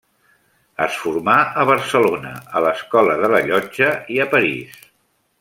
Es 0.85 0.95
formà 1.01 1.35
a 1.63 1.65
Barcelona 1.71 2.31
a 2.57 2.63
l'Escola 2.67 3.19
de 3.21 3.31
la 3.35 3.43
Llotja 3.51 3.93
i 4.17 4.19
a 4.27 4.29
París. 4.35 4.75